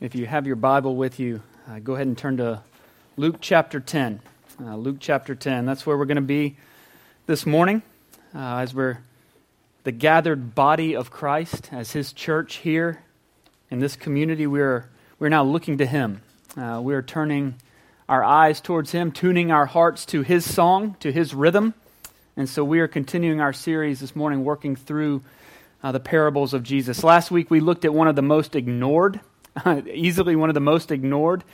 [0.00, 2.62] If you have your Bible with you, uh, go ahead and turn to
[3.16, 4.20] Luke chapter 10.
[4.62, 5.66] Uh, Luke chapter 10.
[5.66, 6.56] That's where we're going to be
[7.26, 7.82] this morning
[8.32, 8.98] uh, as we're
[9.82, 13.02] the gathered body of Christ, as his church here
[13.72, 14.46] in this community.
[14.46, 14.88] We're,
[15.18, 16.22] we're now looking to him.
[16.56, 17.56] Uh, we're turning
[18.08, 21.74] our eyes towards him, tuning our hearts to his song, to his rhythm.
[22.36, 25.22] And so we are continuing our series this morning, working through
[25.82, 27.02] uh, the parables of Jesus.
[27.02, 29.18] Last week we looked at one of the most ignored,
[29.92, 31.44] easily one of the most ignored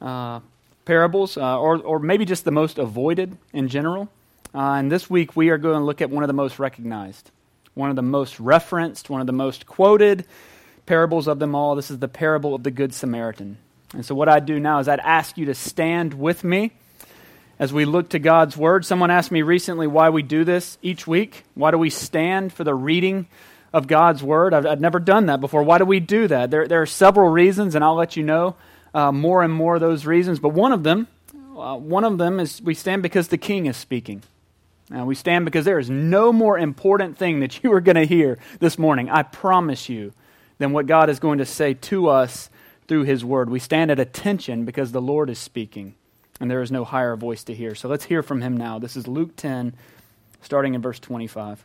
[0.00, 0.40] uh,
[0.84, 4.08] parables, uh, or, or maybe just the most avoided in general.
[4.54, 7.30] Uh, and this week we are going to look at one of the most recognized,
[7.74, 10.26] one of the most referenced, one of the most quoted
[10.86, 11.74] parables of them all.
[11.74, 13.58] This is the parable of the Good Samaritan.
[13.94, 16.72] And so what I'd do now is I'd ask you to stand with me
[17.58, 18.84] as we look to God's Word.
[18.84, 21.44] Someone asked me recently why we do this each week.
[21.54, 23.26] Why do we stand for the reading
[23.72, 24.54] of God's Word.
[24.54, 25.62] I've, I've never done that before.
[25.62, 26.50] Why do we do that?
[26.50, 28.56] There, there are several reasons, and I'll let you know
[28.94, 30.38] uh, more and more of those reasons.
[30.38, 31.08] But one of them,
[31.56, 34.22] uh, one of them is we stand because the King is speaking.
[34.94, 38.04] Uh, we stand because there is no more important thing that you are going to
[38.04, 40.12] hear this morning, I promise you,
[40.58, 42.50] than what God is going to say to us
[42.88, 43.48] through His Word.
[43.48, 45.94] We stand at attention because the Lord is speaking,
[46.40, 47.74] and there is no higher voice to hear.
[47.74, 48.78] So let's hear from Him now.
[48.78, 49.72] This is Luke 10,
[50.42, 51.64] starting in verse 25.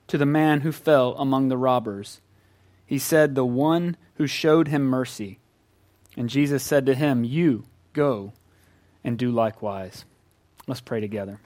[0.11, 2.19] to the man who fell among the robbers.
[2.85, 5.39] He said, The one who showed him mercy.
[6.17, 7.63] And Jesus said to him, You
[7.93, 8.33] go
[9.05, 10.03] and do likewise.
[10.67, 11.39] Let's pray together.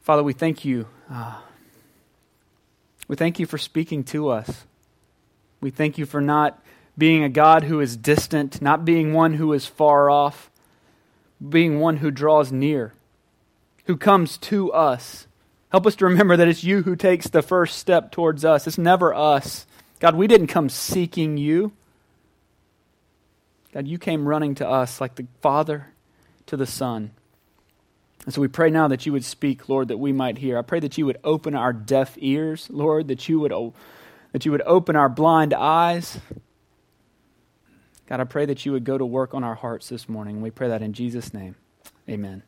[0.00, 0.88] Father, we thank you.
[1.08, 1.38] Uh,
[3.06, 4.64] we thank you for speaking to us.
[5.60, 6.60] We thank you for not
[6.98, 10.50] being a God who is distant, not being one who is far off,
[11.48, 12.92] being one who draws near,
[13.84, 15.28] who comes to us
[15.70, 18.66] Help us to remember that it's you who takes the first step towards us.
[18.66, 19.66] It's never us.
[20.00, 21.72] God, we didn't come seeking you.
[23.72, 25.86] God, you came running to us like the Father
[26.46, 27.12] to the Son.
[28.24, 30.58] And so we pray now that you would speak, Lord, that we might hear.
[30.58, 33.52] I pray that you would open our deaf ears, Lord, that you would,
[34.32, 36.18] that you would open our blind eyes.
[38.08, 40.42] God, I pray that you would go to work on our hearts this morning.
[40.42, 41.54] We pray that in Jesus' name.
[42.08, 42.42] Amen.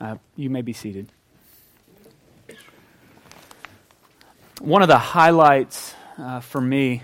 [0.00, 1.10] Uh, you may be seated.
[4.60, 7.02] One of the highlights uh, for me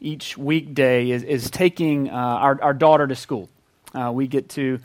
[0.00, 3.50] each weekday is, is taking uh, our, our daughter to school.
[3.94, 4.80] Uh, we get to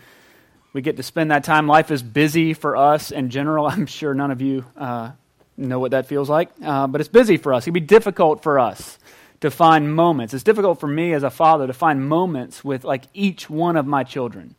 [0.74, 1.68] we get to spend that time.
[1.68, 3.66] Life is busy for us in general.
[3.68, 5.12] I'm sure none of you uh,
[5.58, 7.64] know what that feels like, uh, but it's busy for us.
[7.64, 9.00] It can be difficult for us
[9.40, 10.34] to find moments.
[10.34, 13.88] It's difficult for me as a father to find moments with like each one of
[13.88, 14.54] my children,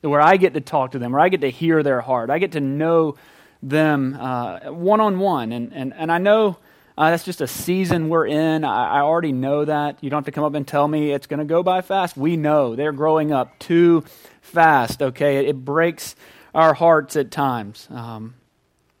[0.00, 2.38] where I get to talk to them, where I get to hear their heart, I
[2.40, 3.16] get to know
[3.62, 6.58] them one on one, and and and I know
[6.96, 8.64] uh, that's just a season we're in.
[8.64, 9.98] I, I, already know that.
[10.00, 12.16] You don't have to come up and tell me it's going to go by fast.
[12.16, 14.04] We know they're growing up too
[14.40, 15.38] fast, okay?
[15.38, 16.14] It, it breaks
[16.54, 18.34] our hearts at times um,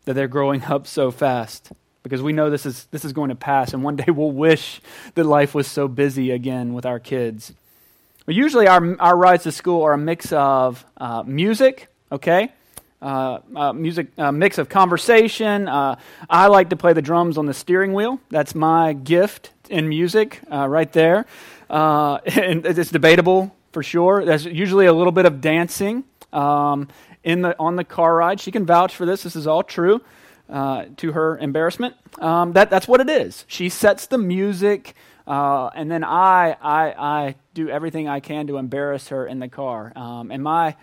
[0.06, 1.70] that they're growing up so fast
[2.02, 4.80] because we know this is, this is going to pass, and one day we'll wish
[5.14, 7.54] that life was so busy again with our kids.
[8.26, 12.52] But usually, our, our rides to school are a mix of uh, music, okay?
[13.04, 15.68] Uh, uh, music uh, mix of conversation.
[15.68, 15.96] Uh,
[16.30, 18.18] I like to play the drums on the steering wheel.
[18.30, 21.26] That's my gift in music, uh, right there.
[21.68, 24.24] Uh, and it's debatable for sure.
[24.24, 26.88] There's usually a little bit of dancing um,
[27.22, 28.40] in the, on the car ride.
[28.40, 29.22] She can vouch for this.
[29.22, 30.00] This is all true.
[30.48, 33.44] To her embarrassment, um, that, that's what it is.
[33.48, 34.94] She sets the music,
[35.26, 39.48] uh, and then I, I, I do everything I can to embarrass her in the
[39.48, 39.92] car.
[39.96, 40.76] Um, and my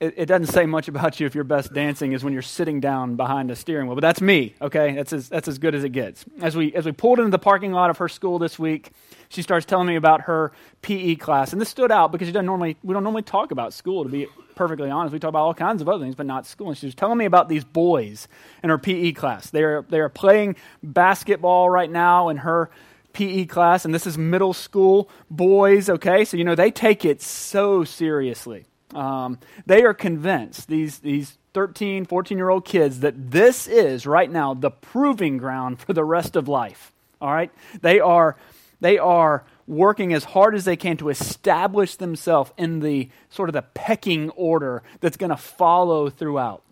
[0.00, 2.80] it, it, doesn't say much about you if your best dancing is when you're sitting
[2.80, 3.94] down behind a steering wheel.
[3.94, 4.94] But that's me, okay?
[4.94, 6.24] That's as, that's as good as it gets.
[6.40, 8.90] As we, as we pulled into the parking lot of her school this week,
[9.28, 11.52] she starts telling me about her PE class.
[11.52, 14.10] And this stood out because she doesn't normally, we don't normally talk about school, to
[14.10, 15.12] be perfectly honest.
[15.12, 16.68] We talk about all kinds of other things, but not school.
[16.68, 18.28] And she was telling me about these boys
[18.62, 19.50] in her PE class.
[19.50, 22.70] They are, they are playing basketball right now in her
[23.12, 26.24] PE class, and this is middle school boys, okay?
[26.24, 28.66] So, you know, they take it so seriously.
[28.94, 34.30] Um, they are convinced, these, these 13, 14 year old kids, that this is right
[34.30, 36.92] now the proving ground for the rest of life.
[37.20, 37.50] All right?
[37.80, 38.36] They are,
[38.80, 43.52] they are working as hard as they can to establish themselves in the sort of
[43.52, 46.62] the pecking order that's going to follow throughout.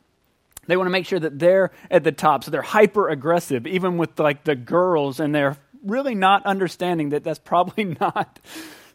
[0.66, 3.96] They want to make sure that they're at the top, so they're hyper aggressive, even
[3.96, 8.38] with like the girls, and they're really not understanding that that's probably not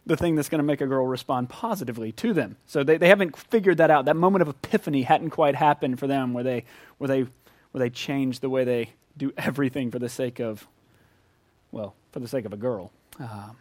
[0.06, 2.58] the thing that's going to make a girl respond positively to them.
[2.66, 4.06] So they, they haven't figured that out.
[4.06, 6.66] That moment of epiphany hadn't quite happened for them where they,
[6.98, 7.22] where they,
[7.72, 10.68] where they change the way they do everything for the sake of,
[11.72, 12.92] well, for the sake of a girl.
[13.20, 13.56] Um,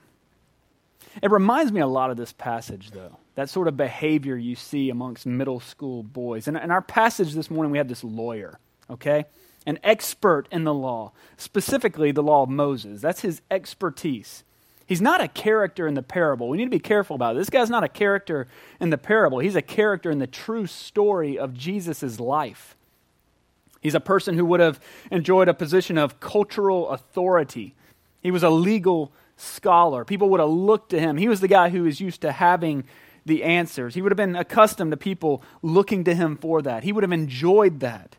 [1.23, 4.91] it reminds me a lot of this passage, though, that sort of behavior you see
[4.91, 6.49] amongst middle school boys.
[6.49, 8.59] And in our passage this morning, we have this lawyer,
[8.89, 9.27] okay?
[9.67, 13.01] An expert in the law, specifically the law of Moses.
[13.01, 14.43] That's his expertise.
[14.87, 16.49] He's not a character in the parable.
[16.49, 17.39] We need to be careful about it.
[17.39, 18.49] This guy's not a character
[18.81, 19.39] in the parable.
[19.39, 22.77] He's a character in the true story of Jesus' life.
[23.81, 24.81] He's a person who would have
[25.11, 27.75] enjoyed a position of cultural authority.
[28.23, 30.05] He was a legal scholar.
[30.05, 31.17] People would have looked to him.
[31.17, 32.85] He was the guy who was used to having
[33.25, 33.95] the answers.
[33.95, 36.85] He would have been accustomed to people looking to him for that.
[36.85, 38.17] He would have enjoyed that.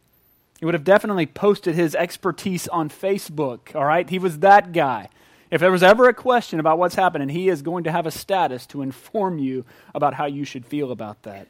[0.60, 4.10] He would have definitely posted his expertise on Facebook, all right?
[4.10, 5.10] He was that guy.
[5.53, 8.11] If there was ever a question about what's happening, he is going to have a
[8.11, 11.47] status to inform you about how you should feel about that.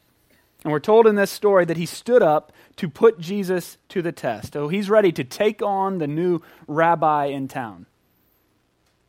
[0.65, 4.11] And we're told in this story that he stood up to put Jesus to the
[4.11, 4.51] test.
[4.51, 7.85] So he's ready to take on the new rabbi in town,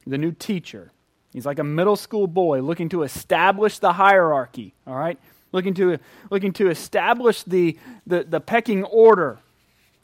[0.06, 0.93] the new teacher.
[1.32, 5.19] He's like a middle school boy looking to establish the hierarchy, all right?
[5.50, 5.99] Looking to,
[6.31, 7.76] looking to establish the,
[8.06, 9.41] the, the pecking order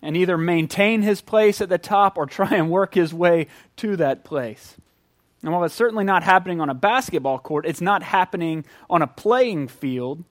[0.03, 3.97] and either maintain his place at the top or try and work his way to
[3.97, 4.77] that place.
[5.43, 9.07] And while it's certainly not happening on a basketball court, it's not happening on a
[9.07, 10.25] playing field.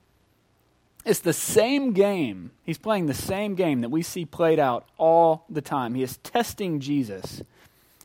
[1.04, 2.52] It's the same game.
[2.62, 5.94] He's playing the same game that we see played out all the time.
[5.94, 7.42] He is testing Jesus.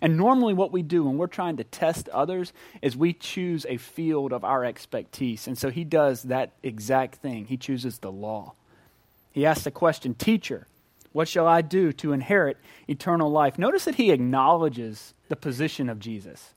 [0.02, 3.78] And normally, what we do when we're trying to test others is we choose a
[3.78, 5.48] field of our expertise.
[5.48, 7.46] And so he does that exact thing.
[7.46, 8.54] He chooses the law.
[9.32, 10.68] He asks the question Teacher,
[11.16, 12.58] what shall I do to inherit
[12.90, 13.58] eternal life?
[13.58, 16.54] Notice that he acknowledges the position of Jesus.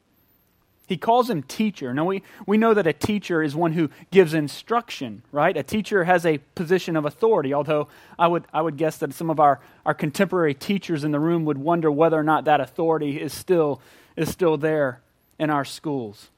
[0.88, 1.94] He calls him teacher.
[1.94, 5.56] Now, we, we know that a teacher is one who gives instruction, right?
[5.56, 7.86] A teacher has a position of authority, although
[8.18, 11.44] I would, I would guess that some of our, our contemporary teachers in the room
[11.44, 13.80] would wonder whether or not that authority is still,
[14.16, 15.02] is still there
[15.38, 16.30] in our schools.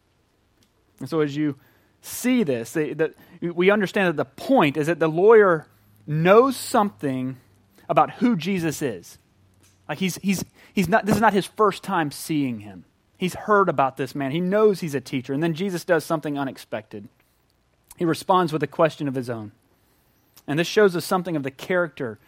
[0.99, 1.57] And so, as you
[2.03, 3.15] see this, the, the,
[3.55, 5.67] we understand that the point is that the lawyer
[6.07, 7.39] knows something
[7.91, 9.19] about who Jesus is.
[9.89, 12.85] Like he's, he's, he's not, this is not his first time seeing him.
[13.19, 14.31] He's heard about this man.
[14.31, 15.35] He knows he's a teacher.
[15.35, 17.09] And then Jesus does something unexpected.
[17.99, 19.51] He responds with a question of his own.
[20.47, 22.19] And this shows us something of the character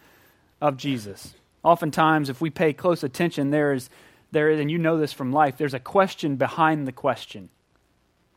[0.61, 1.33] of Jesus.
[1.63, 3.89] Oftentimes, if we pay close attention, there is,
[4.31, 7.49] there is, and you know this from life, there's a question behind the question.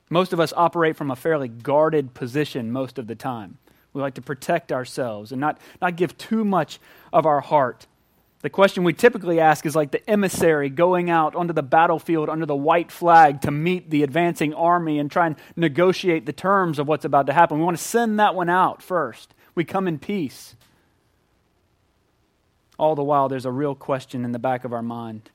[0.09, 3.59] Most of us operate from a fairly guarded position most of the time.
[3.96, 6.78] We like to protect ourselves and not, not give too much
[7.12, 7.86] of our heart
[8.46, 12.46] the question we typically ask is like the emissary going out onto the battlefield under
[12.46, 16.86] the white flag to meet the advancing army and try and negotiate the terms of
[16.86, 17.58] what's about to happen.
[17.58, 19.34] We want to send that one out first.
[19.56, 20.54] We come in peace.
[22.78, 25.30] All the while, there's a real question in the back of our mind.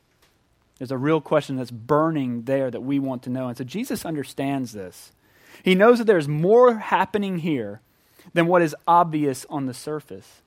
[0.77, 3.49] There's a real question that's burning there that we want to know.
[3.49, 5.11] And so Jesus understands this.
[5.63, 7.81] He knows that there's more happening here
[8.33, 10.41] than what is obvious on the surface.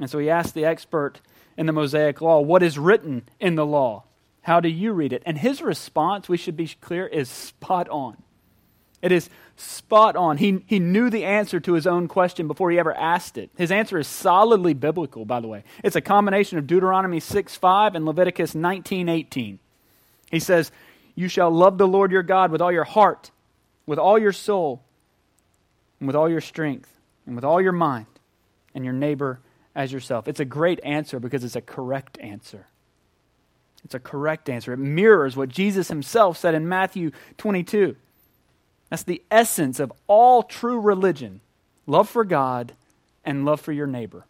[0.00, 1.20] And so he asked the expert
[1.56, 4.04] in the Mosaic law, what is written in the law.
[4.42, 5.22] How do you read it?
[5.26, 8.16] And his response, we should be clear, is spot on.
[9.02, 10.38] It is spot on.
[10.38, 13.50] He, he knew the answer to his own question before he ever asked it.
[13.56, 15.64] His answer is solidly biblical, by the way.
[15.84, 19.58] It's a combination of Deuteronomy 6 5 and Leviticus nineteen eighteen.
[20.30, 20.72] He says,
[21.14, 23.30] You shall love the Lord your God with all your heart
[23.88, 24.82] with all your soul,
[25.98, 26.97] and with all your strength,
[27.28, 28.06] and with all your mind,
[28.74, 29.38] and your neighbor
[29.74, 30.26] as yourself.
[30.26, 32.66] It's a great answer because it's a correct answer.
[33.84, 34.72] It's a correct answer.
[34.72, 37.96] It mirrors what Jesus himself said in Matthew 22.
[38.88, 41.42] That's the essence of all true religion
[41.86, 42.72] love for God
[43.24, 44.24] and love for your neighbor.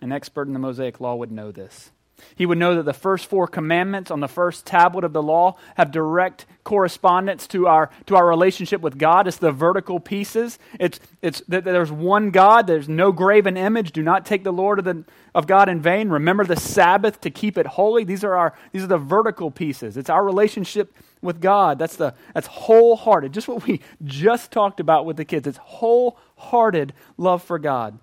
[0.00, 1.90] An expert in the Mosaic Law would know this.
[2.36, 5.56] He would know that the first four commandments on the first tablet of the law
[5.76, 9.26] have direct correspondence to our, to our relationship with God.
[9.26, 10.58] It's the vertical pieces.
[10.78, 13.92] It's, it's that there's one God, there's no graven image.
[13.92, 16.10] Do not take the Lord of, the, of God in vain.
[16.10, 18.04] Remember the Sabbath to keep it holy.
[18.04, 19.96] These are, our, these are the vertical pieces.
[19.96, 21.78] It's our relationship with God.
[21.78, 23.32] That's, the, that's wholehearted.
[23.32, 25.46] Just what we just talked about with the kids.
[25.46, 27.98] It's wholehearted love for God.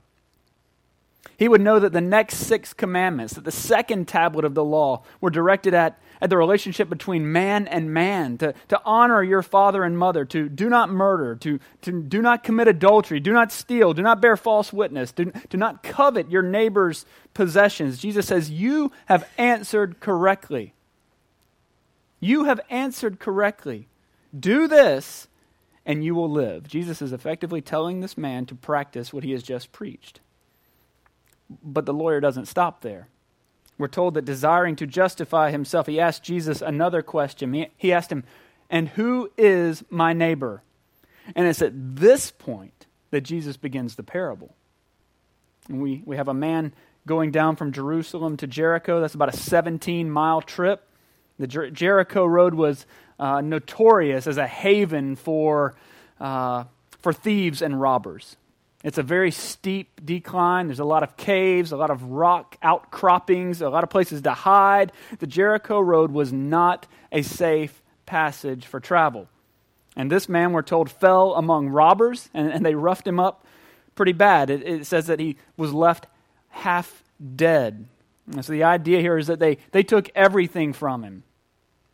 [1.38, 5.04] He would know that the next six commandments, that the second tablet of the law,
[5.20, 9.84] were directed at, at the relationship between man and man, to, to honor your father
[9.84, 13.94] and mother, to do not murder, to, to do not commit adultery, do not steal,
[13.94, 17.98] do not bear false witness, do, do not covet your neighbor's possessions.
[17.98, 20.74] Jesus says, You have answered correctly.
[22.22, 23.88] You have answered correctly.
[24.38, 25.28] Do this,
[25.86, 26.68] and you will live.
[26.68, 30.22] Jesus is effectively telling this man to practice what he has just preached.
[31.50, 33.08] But the lawyer doesn't stop there.
[33.78, 37.68] We're told that desiring to justify himself, he asked Jesus another question.
[37.76, 38.24] He, asked him,
[38.70, 40.64] And who is my neighbor?
[41.36, 44.56] And it's at this point that Jesus begins the parable.
[45.68, 46.74] And we, we have a man
[47.06, 49.02] going down from Jerusalem to Jericho.
[49.02, 50.88] That's about a 17 mile trip.
[51.38, 52.86] The Jer- Jericho road was
[53.20, 55.76] uh, notorious as a haven for,
[56.20, 56.66] uh,
[57.00, 58.38] for thieves and robbers.
[58.86, 60.68] It's a very steep decline.
[60.68, 64.32] There's a lot of caves, a lot of rock outcroppings, a lot of places to
[64.32, 64.92] hide.
[65.18, 69.28] The Jericho Road was not a safe passage for travel.
[69.96, 73.44] And this man, we're told, fell among robbers, and, and they roughed him up
[73.96, 74.52] pretty bad.
[74.52, 76.06] It, it says that he was left
[76.50, 77.04] half
[77.36, 77.88] dead.
[78.32, 81.24] And so the idea here is that they, they took everything from him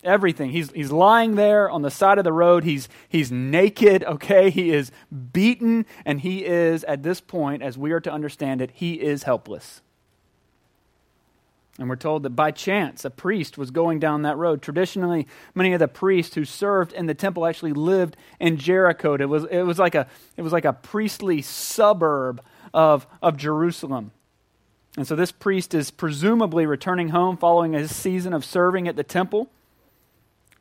[0.03, 0.51] everything.
[0.51, 2.63] He's, he's lying there on the side of the road.
[2.63, 4.49] He's, he's naked, okay?
[4.49, 4.91] He is
[5.33, 9.23] beaten, and he is, at this point, as we are to understand it, he is
[9.23, 9.81] helpless.
[11.79, 14.61] And we're told that by chance a priest was going down that road.
[14.61, 19.15] Traditionally, many of the priests who served in the temple actually lived in Jericho.
[19.15, 22.41] It was, it was, like, a, it was like a priestly suburb
[22.73, 24.11] of, of Jerusalem.
[24.97, 29.03] And so this priest is presumably returning home following his season of serving at the
[29.03, 29.49] temple.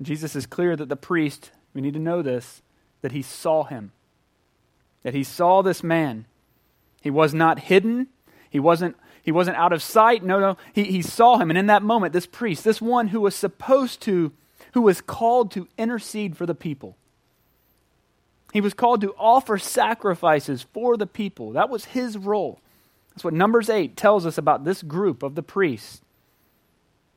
[0.02, 2.62] Jesus is clear that the priest, we need to know this,
[3.02, 3.92] that he saw him.
[5.02, 6.26] That he saw this man.
[7.00, 8.09] He was not hidden.
[8.49, 10.23] He wasn't, he wasn't out of sight.
[10.23, 10.57] No, no.
[10.73, 11.50] He, he saw him.
[11.50, 14.33] And in that moment, this priest, this one who was supposed to,
[14.73, 16.97] who was called to intercede for the people,
[18.52, 21.52] he was called to offer sacrifices for the people.
[21.52, 22.61] That was his role.
[23.11, 26.00] That's what Numbers 8 tells us about this group of the priests.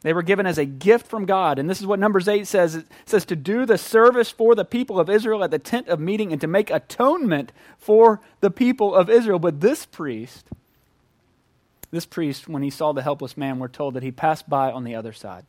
[0.04, 1.58] They were given as a gift from God.
[1.58, 4.66] And this is what Numbers 8 says it says to do the service for the
[4.66, 8.94] people of Israel at the tent of meeting and to make atonement for the people
[8.94, 9.40] of Israel.
[9.40, 10.46] But this priest,
[11.90, 14.84] this priest, when he saw the helpless man, we're told that he passed by on
[14.84, 15.46] the other side.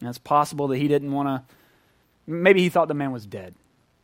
[0.00, 1.54] And it's possible that he didn't want to,
[2.26, 3.54] maybe he thought the man was dead.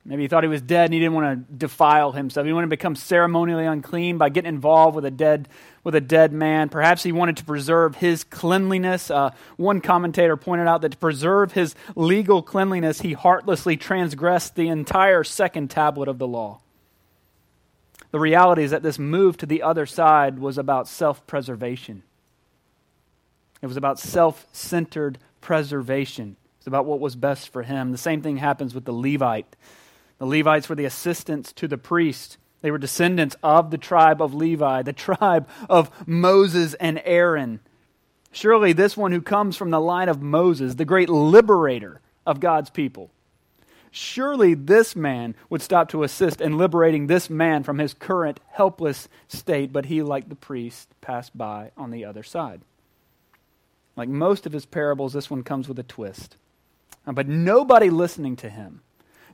[0.05, 2.45] Maybe he thought he was dead and he didn't want to defile himself.
[2.45, 5.47] He didn't want to become ceremonially unclean by getting involved with a dead,
[5.85, 6.71] with a dead man.
[6.71, 9.11] Perhaps he wanted to preserve his cleanliness.
[9.11, 14.69] Uh, one commentator pointed out that to preserve his legal cleanliness, he heartlessly transgressed the
[14.69, 16.61] entire second tablet of the law.
[18.11, 22.03] The reality is that this move to the other side was about self preservation.
[23.61, 26.37] It was about self centered preservation.
[26.59, 27.93] It's about what was best for him.
[27.93, 29.57] The same thing happens with the Levite.
[30.21, 32.37] The Levites were the assistants to the priest.
[32.61, 37.61] They were descendants of the tribe of Levi, the tribe of Moses and Aaron.
[38.31, 42.69] Surely, this one who comes from the line of Moses, the great liberator of God's
[42.69, 43.11] people,
[43.91, 49.09] surely this man would stop to assist in liberating this man from his current helpless
[49.27, 52.61] state, but he, like the priest, passed by on the other side.
[53.97, 56.37] Like most of his parables, this one comes with a twist.
[57.07, 58.83] But nobody listening to him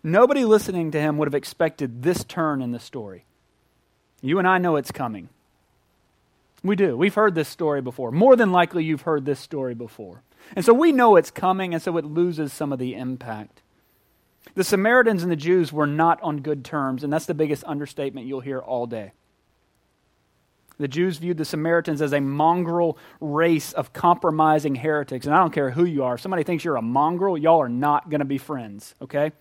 [0.03, 3.25] Nobody listening to him would have expected this turn in the story.
[4.21, 5.29] You and I know it's coming.
[6.63, 6.97] We do.
[6.97, 8.11] We've heard this story before.
[8.11, 10.23] More than likely, you've heard this story before.
[10.55, 13.63] And so we know it's coming, and so it loses some of the impact.
[14.55, 18.27] The Samaritans and the Jews were not on good terms, and that's the biggest understatement
[18.27, 19.13] you'll hear all day.
[20.79, 25.27] The Jews viewed the Samaritans as a mongrel race of compromising heretics.
[25.27, 26.15] And I don't care who you are.
[26.15, 29.33] If somebody thinks you're a mongrel, y'all are not going to be friends, okay?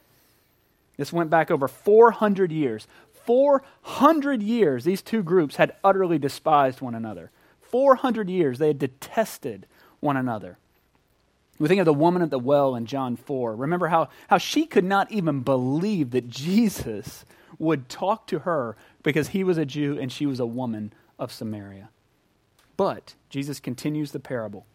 [0.97, 2.87] This went back over 400 years.
[3.25, 7.31] 400 years, these two groups had utterly despised one another.
[7.61, 9.65] 400 years, they had detested
[9.99, 10.57] one another.
[11.57, 13.55] We think of the woman at the well in John 4.
[13.55, 17.25] Remember how, how she could not even believe that Jesus
[17.57, 21.31] would talk to her because he was a Jew and she was a woman of
[21.31, 21.89] Samaria.
[22.77, 24.65] But Jesus continues the parable.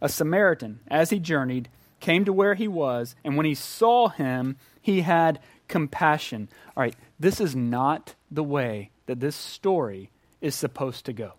[0.00, 1.68] A Samaritan, as he journeyed,
[2.00, 6.48] came to where he was, and when he saw him, he had compassion.
[6.76, 10.10] All right, this is not the way that this story
[10.40, 11.34] is supposed to go.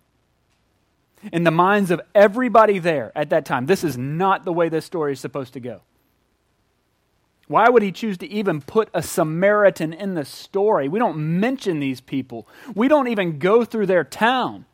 [1.34, 4.86] In the minds of everybody there at that time, this is not the way this
[4.86, 5.82] story is supposed to go.
[7.48, 10.88] Why would he choose to even put a Samaritan in the story?
[10.88, 12.48] We don't mention these people.
[12.76, 14.66] We don't even go through their town.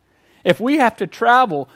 [0.43, 1.69] If we have to travel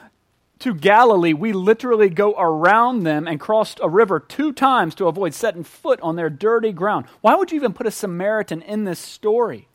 [0.60, 5.34] to Galilee, we literally go around them and cross a river two times to avoid
[5.34, 7.06] setting foot on their dirty ground.
[7.20, 9.68] Why would you even put a Samaritan in this story?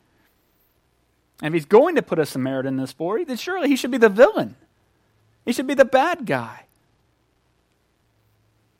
[1.42, 3.90] And if he's going to put a Samaritan in this story, then surely he should
[3.90, 4.56] be the villain.
[5.44, 6.64] He should be the bad guy.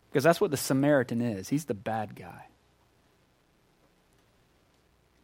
[0.09, 1.51] Because that's what the Samaritan is.
[1.51, 2.47] He's the bad guy.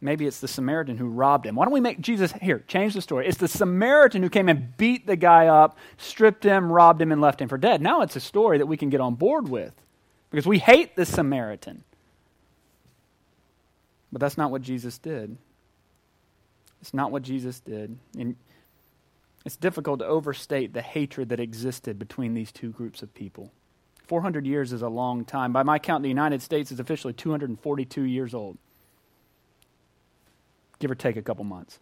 [0.03, 1.55] Maybe it's the Samaritan who robbed him.
[1.55, 2.59] Why don't we make Jesus here?
[2.67, 3.25] Change the story.
[3.25, 7.21] It's the Samaritan who came and beat the guy up, stripped him, robbed him, and
[7.21, 7.81] left him for dead.
[7.81, 9.73] Now it's a story that we can get on board with
[10.29, 11.85] because we hate the Samaritan.
[14.11, 15.37] But that's not what Jesus did.
[16.81, 17.97] It's not what Jesus did.
[18.19, 18.35] And
[19.45, 23.53] it's difficult to overstate the hatred that existed between these two groups of people.
[24.07, 25.53] 400 years is a long time.
[25.53, 28.57] By my count, the United States is officially 242 years old,
[30.83, 31.79] give or take a couple months.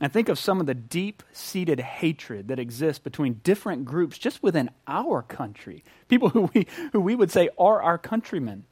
[0.00, 4.42] And think of some of the deep seated hatred that exists between different groups just
[4.42, 5.84] within our country.
[6.08, 8.64] People who we, who we would say are our countrymen.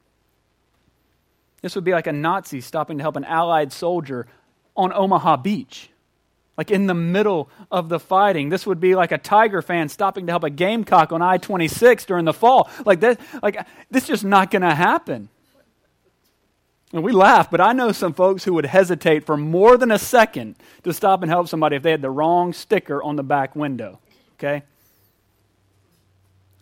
[1.61, 4.27] This would be like a Nazi stopping to help an Allied soldier
[4.77, 5.91] on Omaha Beach
[6.59, 8.49] like in the middle of the fighting.
[8.49, 12.05] This would be like a Tiger fan stopping to help a Gamecock on I 26
[12.05, 12.69] during the fall.
[12.85, 15.29] Like, that, like this is just not going to happen.
[16.93, 19.99] And we laugh, but I know some folks who would hesitate for more than a
[19.99, 23.55] second to stop and help somebody if they had the wrong sticker on the back
[23.55, 24.01] window.
[24.35, 24.63] Okay?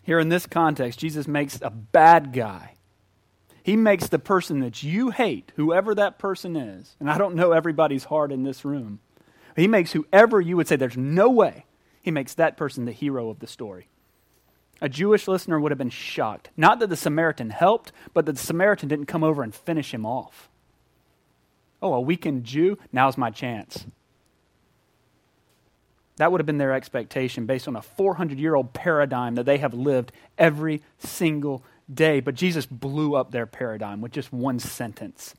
[0.03, 2.73] Here in this context, Jesus makes a bad guy.
[3.63, 7.51] He makes the person that you hate, whoever that person is, and I don't know
[7.51, 8.99] everybody's heart in this room,
[9.57, 11.65] he makes whoever you would say there's no way,
[12.01, 13.89] he makes that person the hero of the story.
[14.81, 16.49] A Jewish listener would have been shocked.
[16.55, 20.05] Not that the Samaritan helped, but that the Samaritan didn't come over and finish him
[20.05, 20.49] off.
[21.81, 22.77] Oh, a weakened Jew?
[22.91, 23.85] Now's my chance.
[26.17, 29.59] That would have been their expectation based on a 400 year old paradigm that they
[29.59, 32.19] have lived every single day.
[32.19, 35.35] But Jesus blew up their paradigm with just one sentence.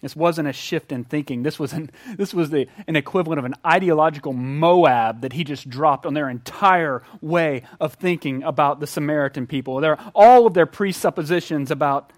[0.00, 1.42] This wasn't a shift in thinking.
[1.42, 5.68] This was an, this was the, an equivalent of an ideological Moab that he just
[5.68, 9.80] dropped on their entire way of thinking about the Samaritan people.
[9.80, 12.12] Their, all of their presuppositions about,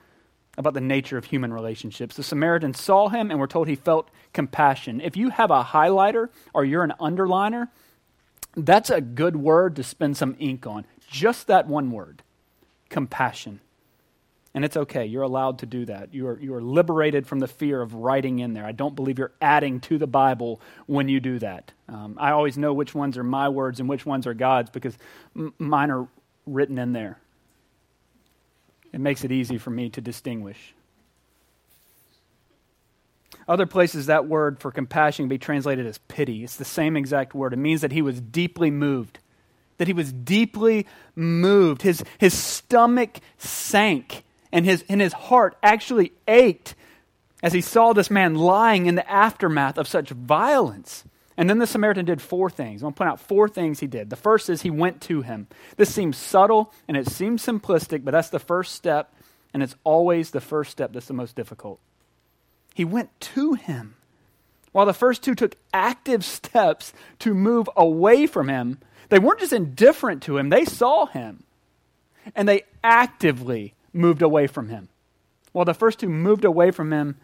[0.57, 2.17] about the nature of human relationships.
[2.17, 5.01] The Samaritan saw him and were told he felt compassion.
[5.01, 7.69] If you have a highlighter or you're an underliner,
[8.57, 10.85] that's a good word to spend some ink on.
[11.11, 12.23] Just that one word
[12.89, 13.61] compassion.
[14.55, 15.07] And it's okay.
[15.07, 16.13] You're allowed to do that.
[16.13, 18.67] You are, you are liberated from the fear of writing in there.
[18.67, 21.73] I don't believe you're adding to the Bible when you do that.
[21.89, 24.97] Um, I always know which ones are my words and which ones are God's because
[25.35, 26.07] m- mine are
[26.47, 27.19] written in there.
[28.93, 30.75] It makes it easy for me to distinguish.
[33.49, 36.45] Other places, that word for compassion can be translated as pity.
[36.45, 37.55] It's the same exact word.
[37.55, 39.19] It means that he was deeply moved.
[39.79, 40.87] That he was deeply
[41.17, 41.83] moved.
[41.83, 46.75] His, his stomach sank and his, and his heart actually ached
[47.43, 51.05] as he saw this man lying in the aftermath of such violence.
[51.37, 52.83] And then the Samaritan did four things.
[52.83, 54.11] I'm going to point out four things he did.
[54.11, 55.49] The first is he went to him.
[55.77, 59.13] This seems subtle and it seems simplistic, but that's the first step,
[59.53, 61.81] and it's always the first step that's the most difficult.
[62.75, 63.97] He went to him.
[64.73, 69.53] While the first two took active steps to move away from him, they weren't just
[69.53, 71.43] indifferent to him, they saw him.
[72.35, 74.89] And they actively moved away from him.
[75.53, 77.17] While the first two moved away from him,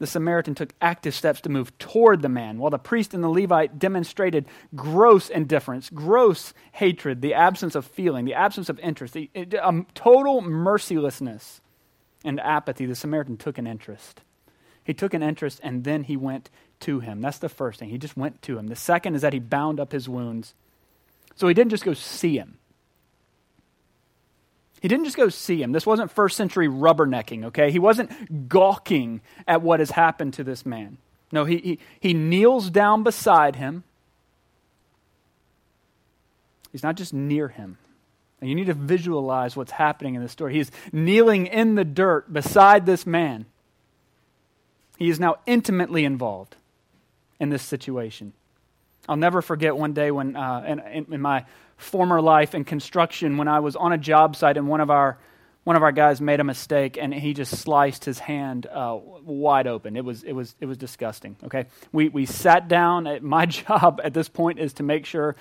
[0.00, 3.28] the Samaritan took active steps to move toward the man, while the priest and the
[3.28, 9.30] Levite demonstrated gross indifference, gross hatred, the absence of feeling, the absence of interest, the
[9.62, 11.60] um, total mercilessness
[12.24, 12.86] and apathy.
[12.86, 14.22] The Samaritan took an interest.
[14.82, 16.48] He took an interest and then he went
[16.80, 17.20] to him.
[17.20, 17.90] That's the first thing.
[17.90, 18.68] He just went to him.
[18.68, 20.54] The second is that he bound up his wounds.
[21.36, 22.56] So he didn't just go see him.
[24.80, 25.72] He didn't just go see him.
[25.72, 27.70] This wasn't first century rubbernecking, okay?
[27.70, 30.98] He wasn't gawking at what has happened to this man.
[31.32, 33.84] No, he, he, he kneels down beside him.
[36.72, 37.78] He's not just near him.
[38.40, 40.54] And you need to visualize what's happening in this story.
[40.54, 43.44] He's kneeling in the dirt beside this man.
[44.96, 46.56] He is now intimately involved
[47.38, 48.32] in this situation.
[49.08, 51.44] I'll never forget one day when, uh, in, in, my
[51.76, 55.18] former life in construction, when I was on a job site and one of our
[55.64, 59.66] one of our guys made a mistake and he just sliced his hand uh, wide
[59.66, 59.94] open.
[59.94, 61.36] It was, it, was, it was disgusting.
[61.44, 63.06] Okay, we, we sat down.
[63.06, 65.36] At, my job at this point is to make sure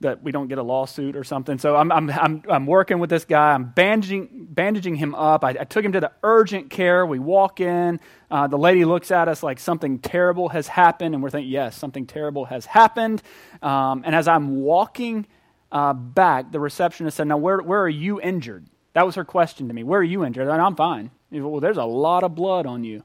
[0.00, 1.58] that we don't get a lawsuit or something.
[1.58, 3.52] So I'm, I'm, I'm, I'm working with this guy.
[3.52, 5.42] I'm bandaging, bandaging him up.
[5.42, 7.06] I, I took him to the urgent care.
[7.06, 8.00] We walk in.
[8.30, 11.76] Uh, the lady looks at us like something terrible has happened, and we're thinking, yes,
[11.76, 13.22] something terrible has happened.
[13.62, 15.26] Um, and as I'm walking
[15.72, 18.66] uh, back, the receptionist said, Now, where, where are you injured?
[18.92, 19.82] That was her question to me.
[19.82, 20.48] Where are you injured?
[20.48, 21.10] And I'm fine.
[21.30, 23.02] Well, there's a lot of blood on you.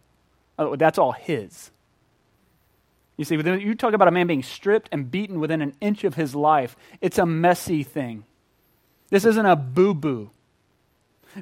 [0.59, 1.71] Oh, that's all his.
[3.17, 6.15] You see, you talk about a man being stripped and beaten within an inch of
[6.15, 6.75] his life.
[7.01, 8.23] It's a messy thing.
[9.09, 10.31] This isn't a boo boo.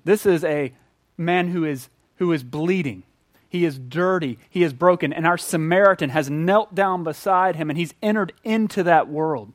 [0.03, 0.73] This is a
[1.17, 3.03] man who is, who is bleeding.
[3.47, 4.37] He is dirty.
[4.49, 5.11] He is broken.
[5.11, 9.53] And our Samaritan has knelt down beside him and he's entered into that world.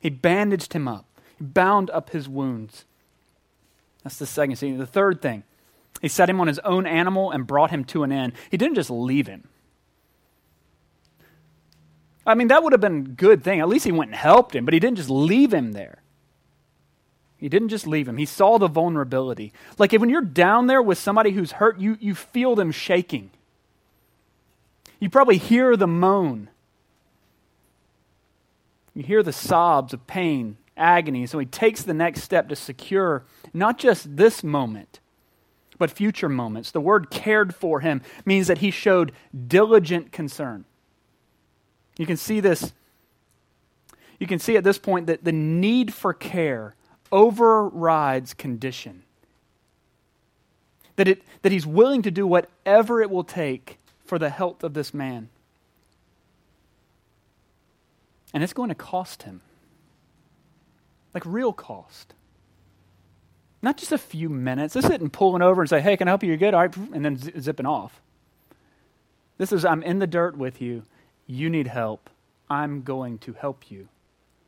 [0.00, 1.06] He bandaged him up,
[1.38, 2.84] he bound up his wounds.
[4.02, 4.78] That's the second scene.
[4.78, 5.44] The third thing,
[6.00, 8.32] he set him on his own animal and brought him to an inn.
[8.50, 9.48] He didn't just leave him.
[12.26, 13.60] I mean, that would have been a good thing.
[13.60, 16.02] At least he went and helped him, but he didn't just leave him there.
[17.36, 18.18] He didn't just leave him.
[18.18, 19.52] He saw the vulnerability.
[19.76, 23.30] Like when you're down there with somebody who's hurt, you, you feel them shaking.
[25.00, 26.48] You probably hear the moan.
[28.94, 31.26] You hear the sobs of pain, agony.
[31.26, 35.00] So he takes the next step to secure not just this moment,
[35.78, 36.70] but future moments.
[36.70, 39.10] The word cared for him means that he showed
[39.48, 40.64] diligent concern.
[41.96, 42.72] You can see this.
[44.18, 46.74] You can see at this point that the need for care
[47.10, 49.02] overrides condition.
[50.96, 54.74] That, it, that he's willing to do whatever it will take for the health of
[54.74, 55.28] this man.
[58.34, 59.40] And it's going to cost him.
[61.14, 62.14] Like real cost.
[63.60, 64.74] Not just a few minutes.
[64.74, 66.28] This isn't pulling over and say, hey, can I help you?
[66.28, 66.54] You're good.
[66.54, 66.76] All right.
[66.76, 68.00] And then zipping off.
[69.38, 70.82] This is, I'm in the dirt with you.
[71.32, 72.10] You need help.
[72.50, 73.88] I'm going to help you.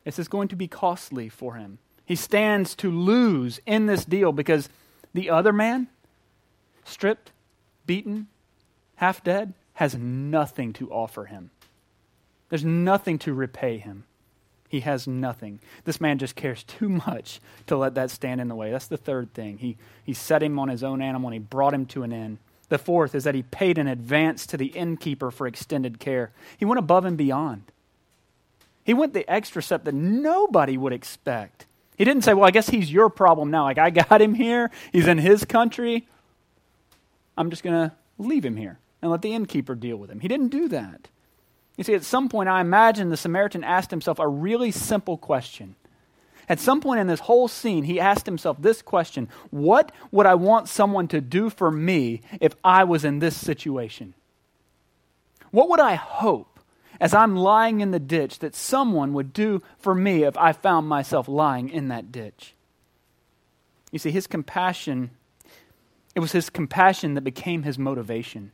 [0.04, 1.78] This is going to be costly for him.
[2.04, 4.68] He stands to lose in this deal because
[5.14, 5.88] the other man,
[6.84, 7.30] stripped,
[7.86, 8.26] beaten,
[8.96, 11.48] half dead, has nothing to offer him.
[12.50, 14.04] There's nothing to repay him.
[14.68, 15.60] He has nothing.
[15.84, 18.70] This man just cares too much to let that stand in the way.
[18.70, 19.56] That's the third thing.
[19.56, 22.38] He, he set him on his own animal and he brought him to an inn.
[22.74, 26.32] The fourth is that he paid in advance to the innkeeper for extended care.
[26.58, 27.62] He went above and beyond.
[28.82, 31.66] He went the extra step that nobody would expect.
[31.96, 33.62] He didn't say, Well, I guess he's your problem now.
[33.62, 34.72] Like, I got him here.
[34.90, 36.08] He's in his country.
[37.38, 40.18] I'm just going to leave him here and let the innkeeper deal with him.
[40.18, 41.06] He didn't do that.
[41.76, 45.76] You see, at some point, I imagine the Samaritan asked himself a really simple question
[46.48, 50.34] at some point in this whole scene, he asked himself this question What would I
[50.34, 54.14] want someone to do for me if I was in this situation?
[55.50, 56.58] What would I hope
[57.00, 60.88] as I'm lying in the ditch that someone would do for me if I found
[60.88, 62.54] myself lying in that ditch?
[63.90, 65.10] You see, his compassion,
[66.14, 68.50] it was his compassion that became his motivation.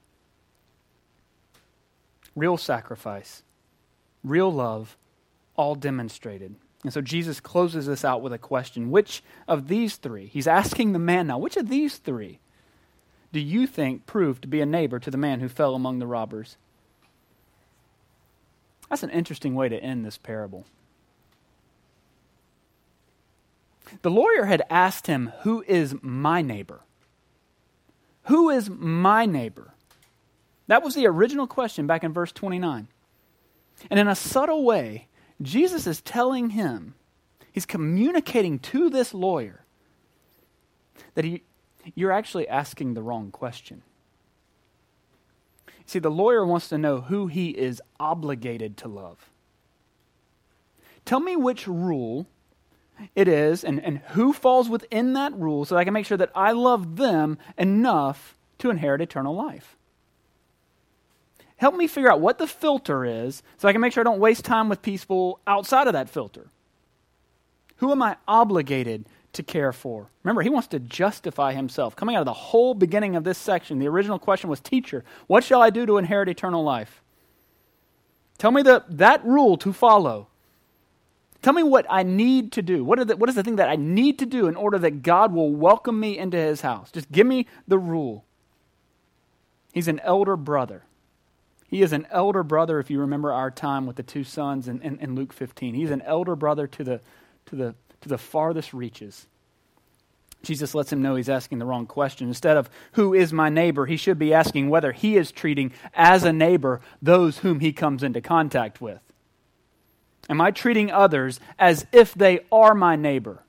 [2.37, 3.43] Real sacrifice,
[4.23, 4.97] real love,
[5.57, 6.55] all demonstrated.
[6.83, 10.93] And so Jesus closes this out with a question Which of these three, he's asking
[10.93, 12.41] the man now, which of these three
[13.33, 16.07] do you think proved to be a neighbor to the man who fell among the
[16.07, 16.57] robbers?
[18.89, 20.67] That's an interesting way to end this parable.
[24.03, 26.81] The lawyer had asked him, Who is my neighbor?
[28.25, 29.75] Who is my neighbor?
[30.67, 32.89] That was the original question back in verse 29.
[33.91, 35.09] And in a subtle way,
[35.43, 36.95] Jesus is telling him,
[37.53, 39.65] he's communicating to this lawyer
[41.15, 41.43] that he,
[41.95, 43.83] you're actually asking the wrong question.
[45.87, 49.31] See, the lawyer wants to know who he is obligated to love.
[51.05, 52.27] Tell me which rule
[53.17, 56.31] it is and, and who falls within that rule so I can make sure that
[56.35, 59.77] I love them enough to inherit eternal life.
[61.61, 64.19] Help me figure out what the filter is so I can make sure I don't
[64.19, 66.49] waste time with people outside of that filter.
[67.77, 70.09] Who am I obligated to care for?
[70.25, 71.95] Remember, he wants to justify himself.
[71.95, 75.45] Coming out of the whole beginning of this section, the original question was Teacher, what
[75.45, 77.03] shall I do to inherit eternal life?
[78.39, 80.29] Tell me the, that rule to follow.
[81.43, 82.83] Tell me what I need to do.
[82.87, 85.35] What, the, what is the thing that I need to do in order that God
[85.35, 86.91] will welcome me into his house?
[86.91, 88.25] Just give me the rule.
[89.75, 90.85] He's an elder brother.
[91.71, 94.83] He is an elder brother, if you remember our time with the two sons in,
[94.83, 95.75] in, in Luke 15.
[95.75, 97.01] He's an elder brother to the,
[97.47, 99.29] to, the, to the farthest reaches.
[100.43, 102.27] Jesus lets him know he's asking the wrong question.
[102.27, 106.25] Instead of, who is my neighbor, he should be asking whether he is treating as
[106.25, 109.01] a neighbor those whom he comes into contact with.
[110.29, 113.45] Am I treating others as if they are my neighbor?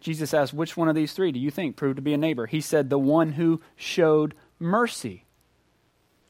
[0.00, 2.46] Jesus asked, Which one of these three do you think proved to be a neighbor?
[2.46, 5.24] He said, The one who showed mercy.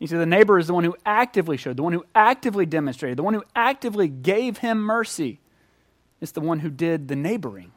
[0.03, 3.17] He said, The neighbor is the one who actively showed, the one who actively demonstrated,
[3.17, 5.39] the one who actively gave him mercy.
[6.21, 7.71] It's the one who did the neighboring.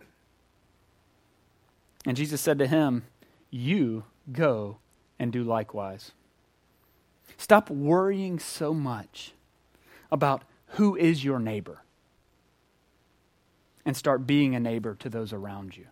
[2.04, 3.04] And Jesus said to him,
[3.52, 4.80] You go
[5.20, 6.14] and do likewise.
[7.38, 9.34] Stop worrying so much
[10.12, 11.84] about who is your neighbor?
[13.86, 15.86] And start being a neighbor to those around you.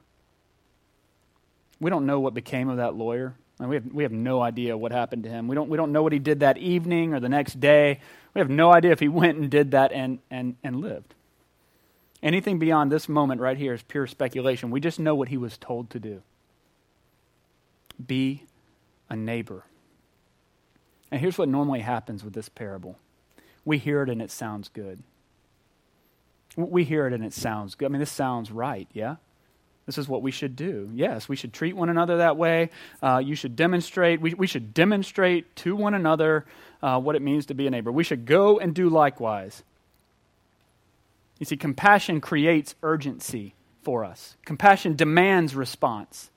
[1.79, 3.35] We don't know what became of that lawyer.
[3.59, 5.47] We, have, we have no idea what happened to him.
[5.47, 7.99] We don't, we don't know what he did that evening or the next day.
[8.33, 11.13] We have no idea if he went and did that and, and, and lived.
[12.21, 14.71] Anything beyond this moment right here is pure speculation.
[14.71, 16.23] We just know what he was told to do
[18.07, 18.43] be
[19.09, 19.65] a neighbor.
[21.11, 22.97] And here's what normally happens with this parable
[23.65, 25.03] we hear it and it sounds good.
[26.55, 27.85] We hear it and it sounds good.
[27.85, 29.15] I mean, this sounds right, yeah?
[29.85, 30.89] This is what we should do.
[30.93, 32.69] Yes, we should treat one another that way.
[33.01, 36.45] Uh, you should demonstrate, we, we should demonstrate to one another
[36.81, 37.91] uh, what it means to be a neighbor.
[37.91, 39.63] We should go and do likewise.
[41.39, 46.29] You see, compassion creates urgency for us, compassion demands response.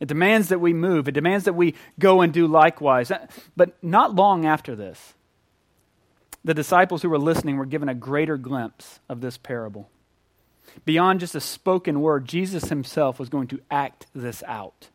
[0.00, 3.12] It demands that we move, it demands that we go and do likewise.
[3.56, 5.14] But not long after this,
[6.42, 9.88] the disciples who were listening were given a greater glimpse of this parable.
[10.84, 14.88] Beyond just a spoken word, Jesus himself was going to act this out.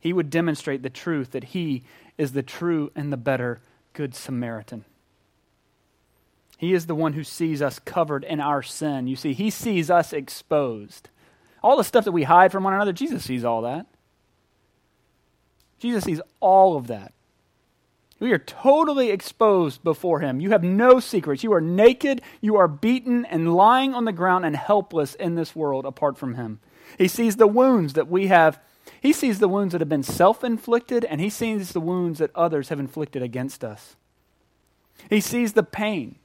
[0.00, 1.84] He would demonstrate the truth that he
[2.16, 3.60] is the true and the better
[3.92, 4.84] Good Samaritan.
[6.56, 9.06] He is the one who sees us covered in our sin.
[9.06, 11.08] You see, he sees us exposed.
[11.62, 13.86] All the stuff that we hide from one another, Jesus sees all that.
[15.78, 17.12] Jesus sees all of that.
[18.20, 20.40] We are totally exposed before him.
[20.40, 21.42] You have no secrets.
[21.42, 25.56] You are naked, you are beaten, and lying on the ground and helpless in this
[25.56, 26.60] world apart from him.
[26.98, 28.60] He sees the wounds that we have.
[29.00, 32.30] He sees the wounds that have been self inflicted, and he sees the wounds that
[32.34, 33.96] others have inflicted against us.
[35.08, 36.16] He sees the pain.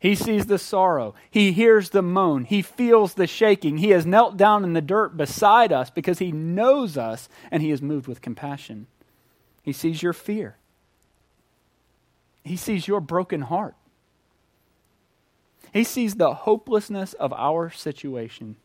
[0.00, 1.14] He sees the sorrow.
[1.30, 2.44] He hears the moan.
[2.44, 3.78] He feels the shaking.
[3.78, 7.70] He has knelt down in the dirt beside us because he knows us and he
[7.70, 8.86] is moved with compassion.
[9.62, 10.56] He sees your fear.
[12.44, 13.74] He sees your broken heart.
[15.72, 18.56] He sees the hopelessness of our situation.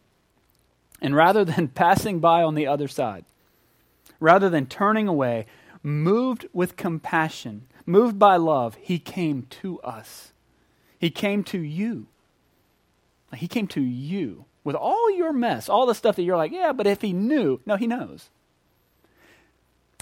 [1.02, 3.26] And rather than passing by on the other side,
[4.20, 5.46] rather than turning away,
[5.82, 10.34] moved with compassion, moved by love, he came to us.
[11.00, 12.08] He came to you.
[13.34, 16.74] He came to you with all your mess, all the stuff that you're like, yeah,
[16.74, 18.30] but if he knew, no, he knows.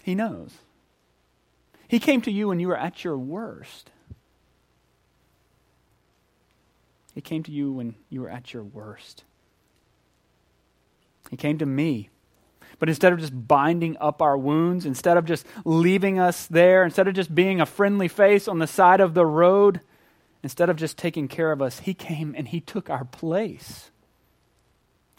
[0.04, 0.52] He knows.
[1.88, 3.92] He came to you when you were at your worst.
[7.14, 9.24] He came to you when you were at your worst.
[11.30, 12.10] He came to me.
[12.80, 17.08] But instead of just binding up our wounds, instead of just leaving us there, instead
[17.08, 19.82] of just being a friendly face on the side of the road,
[20.44, 23.90] instead of just taking care of us, He came and He took our place.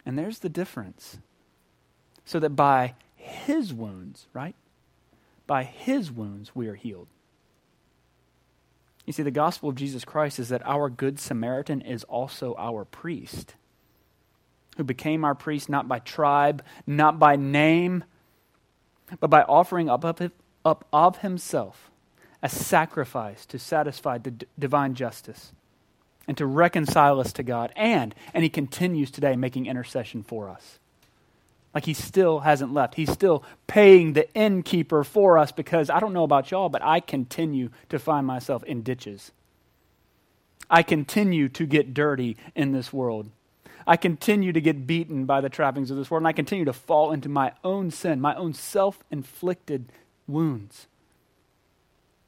[0.06, 1.18] And there's the difference.
[2.24, 4.54] So that by His wounds, right?
[5.48, 7.08] By his wounds we are healed.
[9.04, 12.84] You see, the gospel of Jesus Christ is that our good Samaritan is also our
[12.84, 13.54] priest,
[14.76, 18.04] who became our priest not by tribe, not by name,
[19.18, 20.04] but by offering up,
[20.64, 21.90] up, of himself
[22.42, 25.52] a sacrifice to satisfy the d- divine justice
[26.28, 27.72] and to reconcile us to God.
[27.74, 30.78] And, and he continues today making intercession for us.
[31.78, 32.96] Like he still hasn't left.
[32.96, 36.98] He's still paying the innkeeper for us because I don't know about y'all, but I
[36.98, 39.30] continue to find myself in ditches.
[40.68, 43.30] I continue to get dirty in this world.
[43.86, 46.72] I continue to get beaten by the trappings of this world, and I continue to
[46.72, 49.92] fall into my own sin, my own self inflicted
[50.26, 50.88] wounds.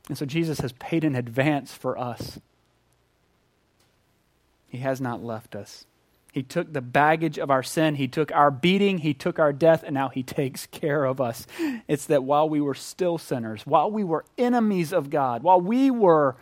[0.08, 2.38] And so Jesus has paid in advance for us.
[4.68, 5.86] He has not left us.
[6.32, 7.96] He took the baggage of our sin.
[7.96, 8.98] He took our beating.
[8.98, 11.46] He took our death, and now He takes care of us.
[11.88, 15.90] It's that while we were still sinners, while we were enemies of God, while we
[15.90, 16.36] were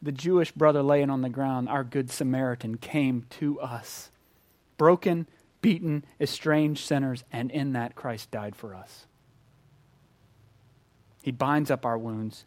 [0.00, 4.10] the Jewish brother laying on the ground, our good Samaritan came to us.
[4.76, 5.26] Broken,
[5.60, 9.06] beaten, estranged sinners, and in that Christ died for us.
[11.22, 12.44] He binds up our wounds.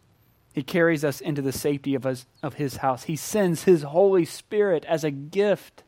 [0.52, 3.04] He carries us into the safety of his, of his house.
[3.04, 5.82] He sends His Holy Spirit as a gift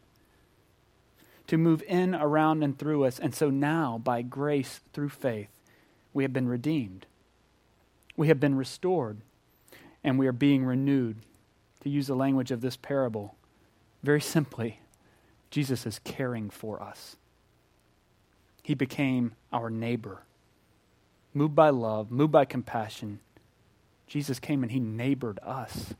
[1.50, 3.18] to move in, around, and through us.
[3.18, 5.48] And so now, by grace through faith,
[6.12, 7.06] we have been redeemed.
[8.16, 9.20] We have been restored,
[10.04, 11.16] and we are being renewed.
[11.80, 13.34] To use the language of this parable,
[14.04, 14.78] very simply,
[15.50, 17.16] Jesus is caring for us.
[18.62, 20.22] He became our neighbor.
[21.34, 23.18] Moved by love, moved by compassion,
[24.06, 25.94] Jesus came and he neighbored us.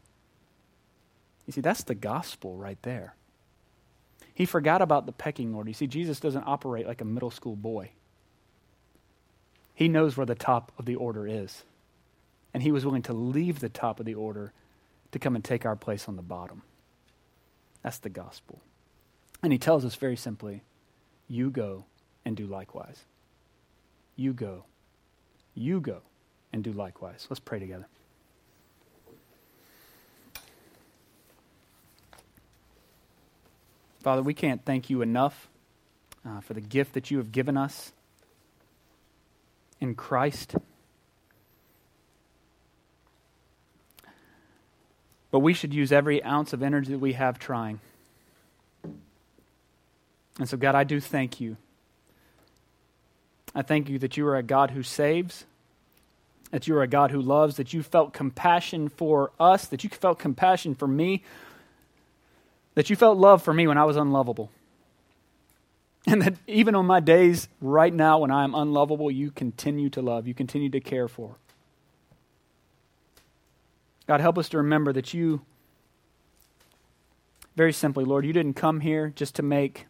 [1.44, 3.16] You see, that's the gospel right there.
[4.40, 5.68] He forgot about the pecking order.
[5.68, 7.90] You see, Jesus doesn't operate like a middle school boy.
[9.74, 11.62] He knows where the top of the order is.
[12.55, 14.55] And he was willing to leave the top of the order
[15.12, 16.62] to come and take our place on the bottom.
[17.83, 18.62] That's the gospel.
[19.42, 20.62] And he tells us very simply
[21.29, 21.85] you go
[22.24, 23.05] and do likewise.
[24.16, 24.64] You go.
[25.53, 26.00] You go
[26.50, 27.26] and do likewise.
[27.29, 27.88] Let's pray together.
[34.02, 35.48] Father, we can't thank you enough
[36.26, 37.92] uh, for the gift that you have given us
[39.78, 40.54] in Christ.
[45.30, 47.80] But we should use every ounce of energy that we have trying.
[50.38, 51.56] And so, God, I do thank you.
[53.54, 55.44] I thank you that you are a God who saves,
[56.50, 59.90] that you are a God who loves, that you felt compassion for us, that you
[59.90, 61.22] felt compassion for me
[62.81, 64.51] that you felt love for me when I was unlovable.
[66.07, 70.01] And that even on my days right now when I am unlovable, you continue to
[70.01, 71.37] love, you continue to care for.
[74.07, 75.43] God, help us to remember that you,
[77.55, 79.87] very simply, Lord, you didn't come here just to make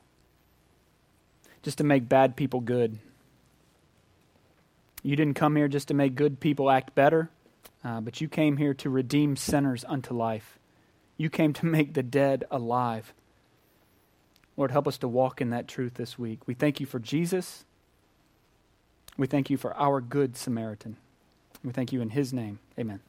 [1.62, 2.98] just to make bad people good.
[5.04, 7.30] You didn't come here just to make good people act better,
[7.84, 10.58] uh, but you came here to redeem sinners unto life.
[11.20, 13.12] You came to make the dead alive.
[14.56, 16.38] Lord, help us to walk in that truth this week.
[16.46, 17.66] We thank you for Jesus.
[19.18, 20.96] We thank you for our good Samaritan.
[21.62, 22.58] We thank you in his name.
[22.78, 23.00] Amen.